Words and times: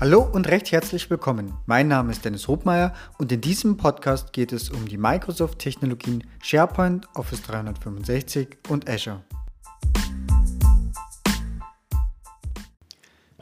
Hallo 0.00 0.22
und 0.22 0.48
recht 0.48 0.72
herzlich 0.72 1.10
willkommen. 1.10 1.52
Mein 1.66 1.86
Name 1.86 2.10
ist 2.10 2.24
Dennis 2.24 2.48
Hobmeier 2.48 2.94
und 3.18 3.30
in 3.32 3.42
diesem 3.42 3.76
Podcast 3.76 4.32
geht 4.32 4.50
es 4.50 4.70
um 4.70 4.88
die 4.88 4.96
Microsoft-Technologien 4.96 6.24
SharePoint, 6.42 7.06
Office 7.14 7.42
365 7.42 8.56
und 8.70 8.88
Azure. 8.88 9.22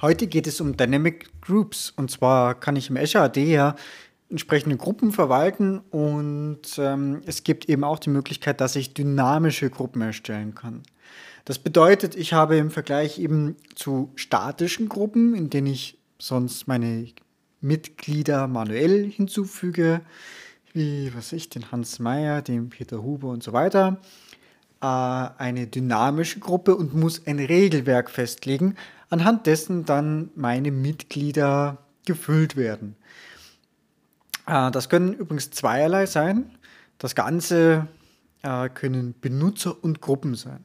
Heute 0.01 0.27
geht 0.27 0.49
es 0.49 0.61
um 0.61 0.77
Dynamic 0.77 1.31
Groups 1.43 1.93
und 1.97 2.11
zwar 2.11 2.59
kann 2.59 2.75
ich 2.75 2.91
im 2.91 2.97
Azure 2.97 3.23
AD 3.23 3.41
ja 3.41 3.77
entsprechende 4.29 4.77
Gruppen 4.77 5.13
verwalten 5.13 5.79
und 5.93 6.77
ähm, 6.79 7.23
es 7.25 7.45
gibt 7.45 7.69
eben 7.69 7.85
auch 7.85 8.01
die 8.01 8.11
Möglichkeit, 8.11 8.61
dass 8.61 8.75
ich 8.75 8.95
dynamische 8.95 9.71
Gruppen 9.71 10.03
erstellen 10.03 10.57
kann. 10.57 10.83
Das 11.45 11.61
bedeutet, 11.61 12.17
ich 12.17 12.33
habe 12.33 12.57
im 12.57 12.73
Vergleich 12.73 13.21
eben 13.21 13.55
zu 13.77 14.11
statischen 14.17 14.89
Gruppen, 14.89 15.37
in 15.37 15.51
denen 15.51 15.69
ich 15.69 15.98
sonst 16.19 16.67
meine 16.69 17.07
Mitglieder 17.61 18.47
manuell 18.47 19.11
hinzufüge, 19.11 20.01
wie 20.73 21.13
was 21.15 21.33
ich, 21.33 21.49
den 21.49 21.73
Hans 21.73 21.99
Meyer, 21.99 22.43
den 22.43 22.69
Peter 22.69 23.03
Huber 23.03 23.29
und 23.29 23.43
so 23.43 23.53
weiter, 23.53 24.01
äh, 24.81 24.87
eine 24.87 25.67
dynamische 25.67 26.41
Gruppe 26.41 26.77
und 26.77 26.95
muss 26.95 27.27
ein 27.27 27.39
Regelwerk 27.39 28.11
festlegen, 28.11 28.77
anhand 29.11 29.47
dessen 29.47 29.85
dann 29.85 30.31
meine 30.35 30.71
Mitglieder 30.71 31.79
gefüllt 32.05 32.57
werden. 32.57 32.97
Äh, 34.47 34.71
das 34.71 34.89
können 34.89 35.15
übrigens 35.15 35.51
zweierlei 35.51 36.07
sein. 36.07 36.51
Das 36.99 37.15
Ganze 37.15 37.89
äh, 38.43 38.69
können 38.69 39.15
Benutzer 39.21 39.83
und 39.83 40.01
Gruppen 40.01 40.35
sein. 40.35 40.65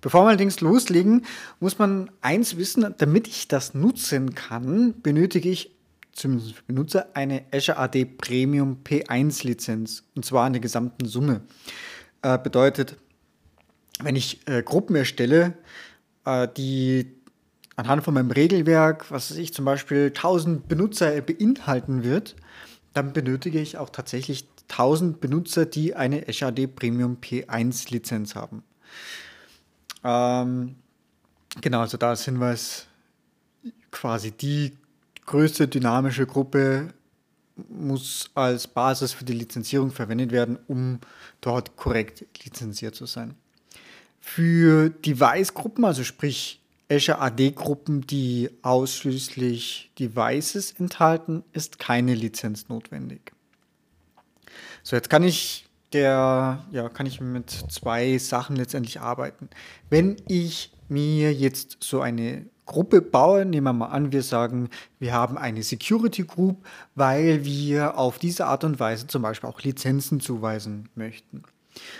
Bevor 0.00 0.24
wir 0.24 0.28
allerdings 0.28 0.60
loslegen, 0.60 1.26
muss 1.58 1.78
man 1.78 2.10
eins 2.20 2.56
wissen, 2.56 2.94
damit 2.98 3.28
ich 3.28 3.48
das 3.48 3.74
nutzen 3.74 4.34
kann, 4.34 4.94
benötige 5.02 5.50
ich 5.50 5.70
zumindest 6.12 6.54
für 6.54 6.62
Benutzer 6.64 7.08
eine 7.14 7.44
Azure 7.52 7.78
AD 7.78 8.04
Premium 8.04 8.78
P1 8.84 9.46
Lizenz 9.46 10.04
und 10.14 10.24
zwar 10.24 10.46
in 10.46 10.54
der 10.54 10.60
gesamten 10.60 11.06
Summe. 11.06 11.42
Äh, 12.22 12.38
bedeutet, 12.38 12.96
wenn 14.00 14.16
ich 14.16 14.46
äh, 14.48 14.62
Gruppen 14.62 14.96
erstelle, 14.96 15.54
äh, 16.24 16.48
die 16.56 17.14
anhand 17.76 18.04
von 18.04 18.14
meinem 18.14 18.30
Regelwerk, 18.30 19.10
was 19.10 19.30
ich 19.30 19.54
zum 19.54 19.64
Beispiel 19.64 20.06
1000 20.06 20.68
Benutzer 20.68 21.20
beinhalten 21.20 22.02
wird, 22.02 22.36
dann 22.92 23.12
benötige 23.12 23.60
ich 23.60 23.78
auch 23.78 23.90
tatsächlich 23.90 24.48
1000 24.70 25.20
Benutzer, 25.20 25.66
die 25.66 25.94
eine 25.94 26.26
Azure 26.28 26.50
AD 26.50 26.66
Premium 26.68 27.18
P1 27.22 27.90
Lizenz 27.90 28.34
haben. 28.34 28.62
Ähm, 30.04 30.76
genau, 31.60 31.80
also 31.80 31.96
da 31.96 32.12
ist 32.12 32.24
Hinweis 32.24 32.86
quasi 33.90 34.30
die 34.30 34.72
größte 35.26 35.68
dynamische 35.68 36.26
Gruppe 36.26 36.92
muss 37.68 38.30
als 38.34 38.66
Basis 38.66 39.12
für 39.12 39.24
die 39.24 39.34
Lizenzierung 39.34 39.90
verwendet 39.90 40.32
werden, 40.32 40.58
um 40.66 41.00
dort 41.40 41.76
korrekt 41.76 42.24
lizenziert 42.42 42.94
zu 42.94 43.06
sein. 43.06 43.34
Für 44.20 44.90
Device-Gruppen, 44.90 45.84
also 45.84 46.04
sprich 46.04 46.60
Azure 46.90 47.20
AD-Gruppen, 47.20 48.06
die 48.06 48.50
ausschließlich 48.62 49.92
Devices 49.98 50.72
enthalten, 50.72 51.44
ist 51.52 51.78
keine 51.78 52.14
Lizenz 52.14 52.68
notwendig. 52.68 53.32
So, 54.82 54.96
jetzt 54.96 55.10
kann 55.10 55.22
ich 55.22 55.66
der, 55.92 56.64
ja, 56.70 56.88
kann 56.88 57.06
ich 57.06 57.20
mit 57.20 57.50
zwei 57.50 58.18
Sachen 58.18 58.56
letztendlich 58.56 59.00
arbeiten. 59.00 59.48
Wenn 59.88 60.16
ich 60.28 60.72
mir 60.88 61.32
jetzt 61.32 61.78
so 61.80 62.00
eine 62.00 62.46
Gruppe 62.66 63.02
baue, 63.02 63.44
nehmen 63.44 63.64
wir 63.64 63.72
mal 63.72 63.86
an, 63.86 64.12
wir 64.12 64.22
sagen, 64.22 64.68
wir 64.98 65.12
haben 65.12 65.36
eine 65.36 65.62
Security 65.62 66.22
Group, 66.22 66.64
weil 66.94 67.44
wir 67.44 67.98
auf 67.98 68.18
diese 68.18 68.46
Art 68.46 68.62
und 68.64 68.78
Weise 68.78 69.08
zum 69.08 69.22
Beispiel 69.22 69.50
auch 69.50 69.60
Lizenzen 69.62 70.20
zuweisen 70.20 70.88
möchten. 70.94 71.42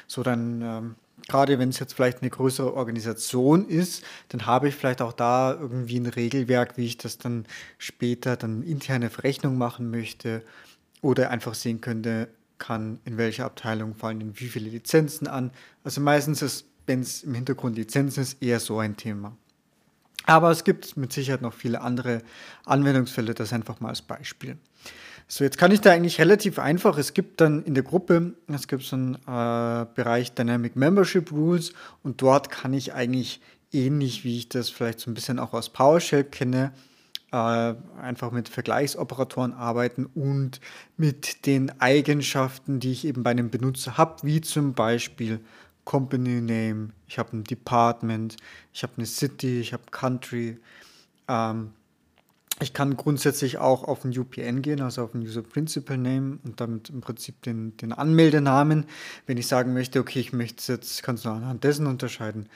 So, 0.07 0.23
dann 0.23 0.63
ähm, 0.63 0.95
gerade 1.29 1.59
wenn 1.59 1.71
es 1.71 1.79
jetzt 1.79 1.95
vielleicht 1.95 2.23
eine 2.23 2.31
größere 2.31 2.75
Organisation 2.75 3.69
ist, 3.69 4.05
dann 4.29 4.47
habe 4.47 4.69
ich 4.69 4.75
vielleicht 4.75 5.03
auch 5.03 5.13
da 5.13 5.53
irgendwie 5.53 5.99
ein 5.99 6.07
Regelwerk, 6.07 6.77
wie 6.77 6.87
ich 6.87 6.99
das 6.99 7.19
dann 7.19 7.47
später 7.79 8.37
dann 8.37 8.63
interne 8.63 9.11
Verrechnung 9.11 9.57
machen 9.59 9.91
möchte 9.91 10.43
oder 11.03 11.31
einfach 11.31 11.55
sehen 11.55 11.81
könnte, 11.81 12.29
kann, 12.61 13.01
in 13.05 13.17
welcher 13.17 13.47
Abteilung 13.47 13.97
fallen 13.97 14.21
denn 14.21 14.39
wie 14.39 14.47
viele 14.47 14.71
Lizenzen 14.71 15.27
an. 15.27 15.51
Also 15.83 16.01
meistens 16.01 16.43
ist, 16.43 16.67
wenn 16.87 17.01
es 17.01 17.25
im 17.25 17.35
Hintergrund 17.35 17.77
Lizenzen 17.77 18.23
ist, 18.23 18.41
eher 18.41 18.61
so 18.61 18.79
ein 18.79 18.97
Thema. 18.97 19.37
Aber 20.27 20.53
es 20.53 20.63
gibt 20.63 20.97
mit 20.97 21.13
Sicherheit 21.13 21.43
noch 21.43 21.55
viele 21.55 21.81
andere 21.81 22.23
Anwendungsfälle, 22.65 23.35
das 23.35 23.53
einfach 23.53 23.81
mal 23.81 23.89
als 23.89 24.03
Beispiel. 24.03 24.57
So, 25.27 25.45
jetzt 25.45 25.59
kann 25.59 25.71
ich 25.71 25.81
da 25.81 25.93
eigentlich 25.93 26.21
relativ 26.21 26.59
einfach, 26.59 26.99
es 26.99 27.15
gibt 27.15 27.41
dann 27.41 27.63
in 27.63 27.75
der 27.75 27.85
Gruppe, 27.85 28.35
es 28.49 28.67
gibt 28.67 28.83
so 28.83 28.97
einen 28.97 29.15
äh, 29.15 29.87
Bereich 29.95 30.33
Dynamic 30.33 30.75
Membership 30.75 31.31
Rules 31.31 31.73
und 32.03 32.21
dort 32.21 32.51
kann 32.51 32.73
ich 32.73 32.95
eigentlich 32.95 33.41
ähnlich 33.73 34.25
wie 34.25 34.39
ich 34.39 34.49
das 34.49 34.71
vielleicht 34.71 34.99
so 34.99 35.11
ein 35.11 35.15
bisschen 35.15 35.39
auch 35.39 35.53
aus 35.53 35.69
PowerShell 35.69 36.25
kenne, 36.25 36.73
einfach 37.33 38.33
mit 38.33 38.49
Vergleichsoperatoren 38.49 39.53
arbeiten 39.53 40.07
und 40.07 40.61
mit 40.97 41.47
den 41.47 41.81
Eigenschaften, 41.81 42.81
die 42.81 42.91
ich 42.91 43.05
eben 43.07 43.23
bei 43.23 43.31
einem 43.31 43.51
Benutzer 43.51 43.97
habe, 43.97 44.17
wie 44.23 44.41
zum 44.41 44.75
Beispiel 44.75 45.41
Company 45.85 46.41
Name, 46.41 46.91
ich 47.07 47.19
habe 47.19 47.37
ein 47.37 47.45
Department, 47.45 48.37
ich 48.73 48.83
habe 48.83 48.95
eine 48.97 49.07
City, 49.07 49.61
ich 49.61 49.73
habe 49.73 49.85
Country. 49.91 50.59
Ähm, 51.29 51.71
ich 52.61 52.75
kann 52.75 52.97
grundsätzlich 52.97 53.59
auch 53.59 53.85
auf 53.85 54.05
ein 54.05 54.17
UPN 54.17 54.61
gehen, 54.61 54.83
also 54.83 55.03
auf 55.03 55.15
ein 55.15 55.23
User 55.23 55.43
Principal 55.43 55.97
Name 55.97 56.39
und 56.45 56.61
damit 56.61 56.91
im 56.91 57.01
Prinzip 57.01 57.41
den, 57.43 57.77
den 57.79 57.93
Anmeldenamen. 57.93 58.85
Wenn 59.27 59.39
ich 59.39 59.47
sagen 59.47 59.73
möchte, 59.73 59.99
okay, 59.99 60.21
ich 60.21 60.33
möchte 60.33 60.59
es 60.59 60.67
jetzt, 60.67 61.03
kannst 61.03 61.25
du 61.25 61.31
anhand 61.31 61.65
dessen 61.65 61.87
unterscheiden. 61.87 62.49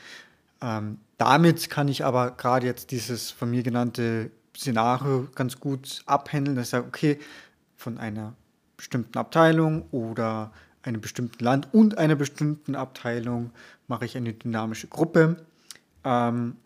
Ähm, 0.61 0.99
damit 1.17 1.71
kann 1.71 1.89
ich 1.89 2.05
aber 2.05 2.33
gerade 2.33 2.67
jetzt 2.67 2.91
dieses 2.91 3.31
von 3.31 3.51
mir 3.51 3.63
genannte 3.63 4.31
Szenario 4.57 5.29
ganz 5.35 5.61
gut 5.61 6.03
abhändeln, 6.07 6.57
dass 6.57 6.67
ich 6.67 6.71
sage, 6.71 6.87
okay, 6.87 7.19
von 7.77 7.99
einer 7.99 8.35
bestimmten 8.77 9.19
Abteilung 9.19 9.87
oder 9.91 10.53
einem 10.83 11.01
bestimmten 11.01 11.43
Land 11.43 11.73
und 11.73 11.99
einer 11.99 12.15
bestimmten 12.15 12.75
Abteilung 12.75 13.51
mache 13.89 14.05
ich 14.05 14.17
eine 14.17 14.33
dynamische 14.33 14.89
Gruppe 14.89 15.45
ähm, 16.05 16.57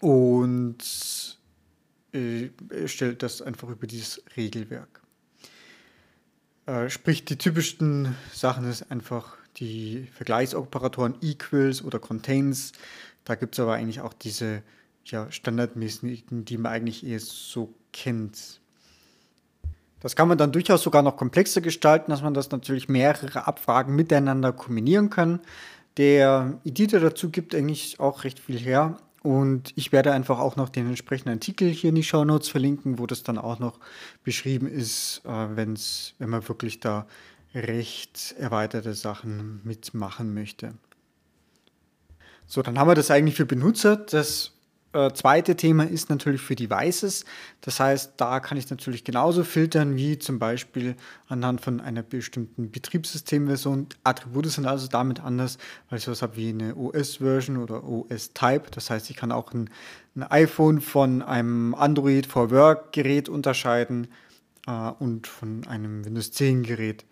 und 0.00 1.38
äh, 2.12 2.48
stellt 2.86 3.22
das 3.22 3.42
einfach 3.42 3.68
über 3.68 3.86
dieses 3.86 4.22
Regelwerk. 4.36 5.00
Äh, 6.66 6.88
sprich, 6.88 7.24
die 7.24 7.36
typischsten 7.36 8.14
Sachen 8.32 8.68
ist 8.68 8.90
einfach 8.90 9.36
die 9.56 10.08
Vergleichsoperatoren 10.14 11.16
Equals 11.20 11.84
oder 11.84 11.98
Contains. 11.98 12.72
Da 13.24 13.34
gibt 13.34 13.54
es 13.54 13.60
aber 13.60 13.74
eigentlich 13.74 14.00
auch 14.00 14.14
diese 14.14 14.62
ja, 15.06 15.30
standardmäßigen, 15.30 16.44
die 16.44 16.58
man 16.58 16.72
eigentlich 16.72 17.06
eher 17.06 17.20
so 17.20 17.74
kennt. 17.92 18.60
Das 20.00 20.16
kann 20.16 20.28
man 20.28 20.36
dann 20.36 20.52
durchaus 20.52 20.82
sogar 20.82 21.02
noch 21.02 21.16
komplexer 21.16 21.60
gestalten, 21.60 22.10
dass 22.10 22.22
man 22.22 22.34
das 22.34 22.50
natürlich 22.50 22.88
mehrere 22.88 23.46
Abfragen 23.46 23.94
miteinander 23.94 24.52
kombinieren 24.52 25.08
kann. 25.08 25.40
Der 25.96 26.60
Editor 26.64 27.00
dazu 27.00 27.30
gibt 27.30 27.54
eigentlich 27.54 28.00
auch 28.00 28.24
recht 28.24 28.38
viel 28.38 28.58
her. 28.58 28.98
Und 29.22 29.72
ich 29.74 29.90
werde 29.90 30.12
einfach 30.12 30.38
auch 30.38 30.56
noch 30.56 30.68
den 30.68 30.86
entsprechenden 30.86 31.30
Artikel 31.30 31.70
hier 31.70 31.88
in 31.88 31.94
die 31.94 32.02
Show 32.02 32.26
Notes 32.26 32.50
verlinken, 32.50 32.98
wo 32.98 33.06
das 33.06 33.22
dann 33.22 33.38
auch 33.38 33.58
noch 33.58 33.80
beschrieben 34.22 34.66
ist, 34.66 35.22
äh, 35.24 35.56
wenn's, 35.56 36.12
wenn 36.18 36.28
man 36.28 36.46
wirklich 36.46 36.80
da 36.80 37.06
recht 37.54 38.34
erweiterte 38.38 38.92
Sachen 38.92 39.62
mitmachen 39.64 40.34
möchte. 40.34 40.74
So, 42.46 42.60
dann 42.60 42.78
haben 42.78 42.88
wir 42.88 42.94
das 42.94 43.10
eigentlich 43.10 43.36
für 43.36 43.46
Benutzer. 43.46 43.96
Das 43.96 44.52
äh, 44.94 45.12
zweite 45.12 45.56
Thema 45.56 45.84
ist 45.84 46.08
natürlich 46.08 46.40
für 46.40 46.54
Devices. 46.54 47.24
Das 47.60 47.80
heißt, 47.80 48.14
da 48.16 48.40
kann 48.40 48.56
ich 48.56 48.70
natürlich 48.70 49.04
genauso 49.04 49.42
filtern 49.42 49.96
wie 49.96 50.18
zum 50.18 50.38
Beispiel 50.38 50.94
anhand 51.26 51.60
von 51.60 51.80
einer 51.80 52.02
bestimmten 52.02 52.70
Betriebssystemversion. 52.70 53.88
Attribute 54.04 54.46
sind 54.46 54.66
also 54.66 54.86
damit 54.86 55.20
anders, 55.20 55.58
weil 55.90 55.98
ich 55.98 56.04
sowas 56.04 56.22
habe 56.22 56.36
wie 56.36 56.50
eine 56.50 56.76
OS-Version 56.76 57.56
oder 57.56 57.82
OS-Type. 57.82 58.70
Das 58.70 58.88
heißt, 58.88 59.10
ich 59.10 59.16
kann 59.16 59.32
auch 59.32 59.52
ein, 59.52 59.68
ein 60.14 60.22
iPhone 60.22 60.80
von 60.80 61.22
einem 61.22 61.74
Android 61.74 62.26
for 62.26 62.50
Work-Gerät 62.50 63.28
unterscheiden 63.28 64.06
äh, 64.68 64.90
und 64.98 65.26
von 65.26 65.66
einem 65.66 66.04
Windows 66.04 66.30
10-Gerät. 66.32 67.04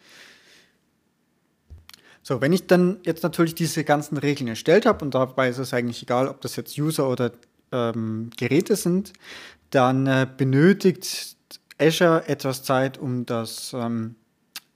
So, 2.25 2.41
wenn 2.41 2.53
ich 2.53 2.69
dann 2.69 3.01
jetzt 3.05 3.25
natürlich 3.25 3.57
diese 3.57 3.83
ganzen 3.83 4.17
Regeln 4.17 4.47
erstellt 4.47 4.87
habe 4.87 5.05
und 5.05 5.13
dabei 5.15 5.49
ist 5.49 5.59
es 5.59 5.75
eigentlich 5.75 6.05
egal, 6.05 6.29
ob 6.29 6.41
das 6.41 6.55
jetzt 6.55 6.79
User 6.79 7.09
oder 7.09 7.33
ähm, 7.73 8.31
Geräte 8.37 8.77
sind, 8.77 9.13
dann 9.71 10.07
äh, 10.07 10.27
benötigt 10.37 11.37
Azure 11.79 12.29
etwas 12.29 12.63
Zeit, 12.63 12.99
um 12.99 13.27
das 13.27 13.73
ähm, 13.75 14.15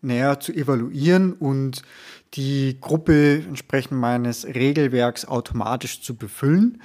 näher 0.03 0.41
zu 0.41 0.53
evaluieren 0.53 1.33
und 1.33 1.83
die 2.35 2.79
Gruppe 2.81 3.43
entsprechend 3.47 3.99
meines 3.99 4.45
Regelwerks 4.47 5.25
automatisch 5.25 6.03
zu 6.03 6.17
befüllen. 6.17 6.83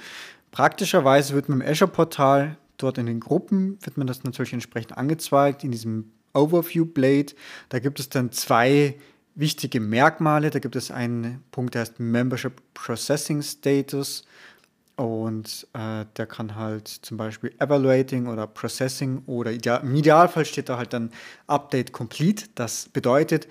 Praktischerweise 0.50 1.34
wird 1.34 1.48
mit 1.48 1.60
dem 1.60 1.68
Azure-Portal 1.68 2.56
dort 2.82 2.98
in 2.98 3.06
den 3.06 3.20
Gruppen 3.20 3.78
wird 3.82 3.96
mir 3.96 4.04
das 4.04 4.24
natürlich 4.24 4.52
entsprechend 4.52 4.96
angezweigt 4.96 5.64
in 5.64 5.70
diesem 5.70 6.12
Overview 6.34 6.84
Blade. 6.84 7.34
Da 7.68 7.78
gibt 7.78 8.00
es 8.00 8.08
dann 8.08 8.32
zwei 8.32 8.96
wichtige 9.34 9.80
Merkmale. 9.80 10.50
Da 10.50 10.58
gibt 10.58 10.76
es 10.76 10.90
einen 10.90 11.42
Punkt, 11.50 11.74
der 11.74 11.82
heißt 11.82 12.00
Membership 12.00 12.60
Processing 12.74 13.42
Status. 13.42 14.24
Und 14.96 15.66
äh, 15.72 16.04
der 16.16 16.26
kann 16.26 16.54
halt 16.54 16.86
zum 16.86 17.16
Beispiel 17.16 17.54
Evaluating 17.58 18.26
oder 18.26 18.46
Processing 18.46 19.22
oder 19.26 19.50
ideal, 19.50 19.80
im 19.82 19.94
Idealfall 19.94 20.44
steht 20.44 20.68
da 20.68 20.76
halt 20.76 20.92
dann 20.92 21.10
Update 21.46 21.92
Complete. 21.92 22.46
Das 22.54 22.88
bedeutet, 22.90 23.48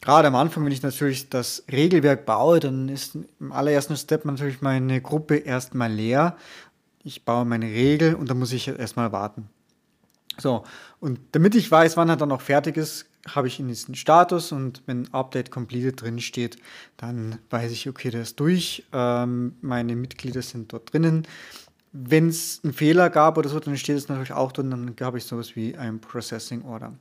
gerade 0.00 0.28
am 0.28 0.34
Anfang, 0.34 0.64
wenn 0.64 0.72
ich 0.72 0.82
natürlich 0.82 1.30
das 1.30 1.64
Regelwerk 1.70 2.26
baue, 2.26 2.60
dann 2.60 2.88
ist 2.88 3.16
im 3.38 3.52
allerersten 3.52 3.96
Step 3.96 4.24
natürlich 4.24 4.60
meine 4.60 5.00
Gruppe 5.00 5.36
erstmal 5.36 5.92
leer. 5.92 6.36
Ich 7.04 7.24
baue 7.24 7.44
meine 7.44 7.66
Regel 7.66 8.14
und 8.14 8.28
dann 8.28 8.38
muss 8.38 8.52
ich 8.52 8.66
erstmal 8.66 9.12
warten. 9.12 9.48
So, 10.36 10.64
und 10.98 11.20
damit 11.32 11.54
ich 11.54 11.70
weiß, 11.70 11.96
wann 11.96 12.08
er 12.08 12.16
dann 12.16 12.32
auch 12.32 12.40
fertig 12.40 12.76
ist, 12.76 13.06
habe 13.28 13.48
ich 13.48 13.58
in 13.58 13.68
diesen 13.68 13.94
Status 13.94 14.52
und 14.52 14.82
wenn 14.86 15.12
Update 15.12 15.50
completed 15.50 16.00
drin 16.00 16.20
steht, 16.20 16.56
dann 16.96 17.38
weiß 17.50 17.72
ich, 17.72 17.88
okay, 17.88 18.10
der 18.10 18.22
ist 18.22 18.38
durch. 18.38 18.84
Ähm, 18.92 19.56
meine 19.60 19.96
Mitglieder 19.96 20.42
sind 20.42 20.72
dort 20.72 20.92
drinnen. 20.92 21.26
Wenn 21.92 22.28
es 22.28 22.60
einen 22.64 22.72
Fehler 22.72 23.08
gab 23.08 23.38
oder 23.38 23.48
so, 23.48 23.60
dann 23.60 23.76
steht 23.76 23.96
es 23.96 24.08
natürlich 24.08 24.32
auch 24.32 24.50
drin, 24.52 24.70
dann 24.70 24.94
habe 25.00 25.18
ich 25.18 25.24
sowas 25.24 25.54
wie 25.54 25.76
ein 25.76 26.00
Processing 26.00 26.62
Order. 26.62 26.92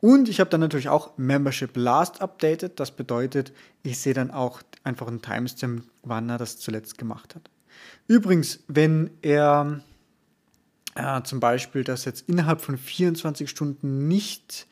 Und 0.00 0.28
ich 0.28 0.40
habe 0.40 0.50
dann 0.50 0.60
natürlich 0.60 0.90
auch 0.90 1.16
Membership 1.16 1.74
Last 1.74 2.20
updated. 2.20 2.78
Das 2.78 2.90
bedeutet, 2.90 3.52
ich 3.82 3.98
sehe 3.98 4.14
dann 4.14 4.30
auch 4.30 4.60
einfach 4.84 5.08
einen 5.08 5.22
Timestamp, 5.22 5.84
wann 6.02 6.28
er 6.28 6.38
das 6.38 6.58
zuletzt 6.58 6.98
gemacht 6.98 7.34
hat. 7.34 7.50
Übrigens, 8.06 8.60
wenn 8.68 9.10
er 9.22 9.80
äh, 10.94 11.22
zum 11.22 11.40
Beispiel 11.40 11.82
das 11.82 12.04
jetzt 12.04 12.28
innerhalb 12.28 12.60
von 12.60 12.76
24 12.76 13.48
Stunden 13.48 14.06
nicht 14.06 14.66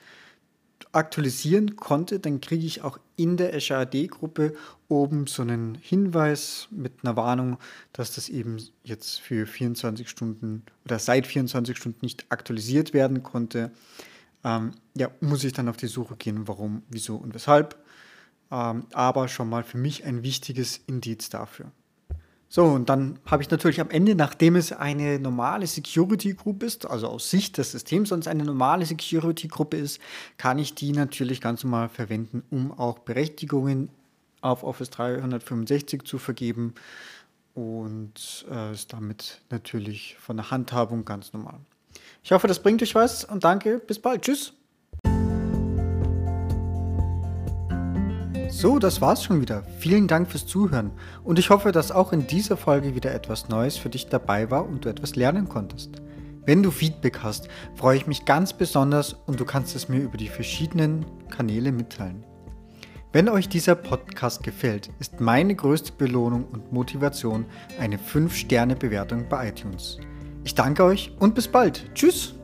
aktualisieren 0.94 1.76
konnte, 1.76 2.20
dann 2.20 2.40
kriege 2.40 2.66
ich 2.66 2.82
auch 2.82 2.98
in 3.16 3.36
der 3.36 3.58
SHD-Gruppe 3.58 4.54
oben 4.88 5.26
so 5.26 5.42
einen 5.42 5.74
Hinweis 5.74 6.68
mit 6.70 6.92
einer 7.02 7.16
Warnung, 7.16 7.58
dass 7.92 8.14
das 8.14 8.28
eben 8.28 8.58
jetzt 8.82 9.20
für 9.20 9.46
24 9.46 10.08
Stunden 10.08 10.62
oder 10.84 10.98
seit 10.98 11.26
24 11.26 11.76
Stunden 11.76 11.98
nicht 12.02 12.26
aktualisiert 12.28 12.92
werden 12.94 13.22
konnte. 13.22 13.70
Ähm, 14.44 14.72
ja, 14.94 15.10
muss 15.20 15.44
ich 15.44 15.52
dann 15.52 15.68
auf 15.68 15.76
die 15.76 15.86
Suche 15.86 16.16
gehen, 16.16 16.46
warum, 16.48 16.82
wieso 16.88 17.16
und 17.16 17.34
weshalb. 17.34 17.76
Ähm, 18.50 18.86
aber 18.92 19.28
schon 19.28 19.48
mal 19.48 19.64
für 19.64 19.78
mich 19.78 20.04
ein 20.04 20.22
wichtiges 20.22 20.80
Indiz 20.86 21.30
dafür. 21.30 21.72
So, 22.54 22.66
und 22.66 22.88
dann 22.88 23.18
habe 23.26 23.42
ich 23.42 23.50
natürlich 23.50 23.80
am 23.80 23.90
Ende, 23.90 24.14
nachdem 24.14 24.54
es 24.54 24.70
eine 24.70 25.18
normale 25.18 25.66
Security 25.66 26.34
Group 26.34 26.62
ist, 26.62 26.86
also 26.86 27.08
aus 27.08 27.28
Sicht 27.28 27.58
des 27.58 27.72
Systems 27.72 28.10
sonst 28.10 28.28
eine 28.28 28.44
normale 28.44 28.86
Security 28.86 29.48
Gruppe 29.48 29.76
ist, 29.76 30.00
kann 30.36 30.60
ich 30.60 30.72
die 30.72 30.92
natürlich 30.92 31.40
ganz 31.40 31.64
normal 31.64 31.88
verwenden, 31.88 32.44
um 32.52 32.70
auch 32.70 33.00
Berechtigungen 33.00 33.88
auf 34.40 34.62
Office 34.62 34.90
365 34.90 36.04
zu 36.04 36.18
vergeben 36.18 36.74
und 37.54 38.46
äh, 38.48 38.70
ist 38.70 38.92
damit 38.92 39.40
natürlich 39.50 40.16
von 40.20 40.36
der 40.36 40.52
Handhabung 40.52 41.04
ganz 41.04 41.32
normal. 41.32 41.58
Ich 42.22 42.30
hoffe, 42.30 42.46
das 42.46 42.62
bringt 42.62 42.80
euch 42.84 42.94
was 42.94 43.24
und 43.24 43.42
danke, 43.42 43.80
bis 43.80 43.98
bald. 43.98 44.22
Tschüss. 44.22 44.52
So, 48.56 48.78
das 48.78 49.00
war's 49.00 49.24
schon 49.24 49.40
wieder. 49.40 49.64
Vielen 49.80 50.06
Dank 50.06 50.30
fürs 50.30 50.46
Zuhören 50.46 50.92
und 51.24 51.40
ich 51.40 51.50
hoffe, 51.50 51.72
dass 51.72 51.90
auch 51.90 52.12
in 52.12 52.28
dieser 52.28 52.56
Folge 52.56 52.94
wieder 52.94 53.12
etwas 53.12 53.48
Neues 53.48 53.76
für 53.76 53.88
dich 53.88 54.06
dabei 54.06 54.48
war 54.48 54.64
und 54.64 54.84
du 54.84 54.88
etwas 54.88 55.16
lernen 55.16 55.48
konntest. 55.48 56.00
Wenn 56.46 56.62
du 56.62 56.70
Feedback 56.70 57.18
hast, 57.20 57.48
freue 57.74 57.96
ich 57.96 58.06
mich 58.06 58.26
ganz 58.26 58.52
besonders 58.52 59.14
und 59.26 59.40
du 59.40 59.44
kannst 59.44 59.74
es 59.74 59.88
mir 59.88 59.98
über 59.98 60.16
die 60.16 60.28
verschiedenen 60.28 61.04
Kanäle 61.30 61.72
mitteilen. 61.72 62.24
Wenn 63.12 63.28
euch 63.28 63.48
dieser 63.48 63.74
Podcast 63.74 64.44
gefällt, 64.44 64.88
ist 65.00 65.20
meine 65.20 65.56
größte 65.56 65.90
Belohnung 65.90 66.44
und 66.44 66.72
Motivation 66.72 67.46
eine 67.80 67.96
5-Sterne-Bewertung 67.96 69.28
bei 69.28 69.48
iTunes. 69.48 69.98
Ich 70.44 70.54
danke 70.54 70.84
euch 70.84 71.10
und 71.18 71.34
bis 71.34 71.48
bald. 71.48 71.90
Tschüss! 71.94 72.36